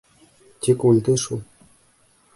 [0.67, 1.45] Тик үлде шул.